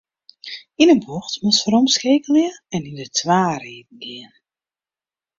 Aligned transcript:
Yn 0.81 0.93
in 0.93 1.01
bocht 1.05 1.35
moatst 1.43 1.63
weromskeakelje 1.65 2.47
en 2.75 2.87
yn 2.89 2.99
de 3.01 3.07
twa 3.17 3.43
riden 3.63 3.97
gean. 4.05 4.35